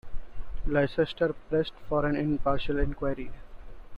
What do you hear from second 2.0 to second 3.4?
an impartial inquiry.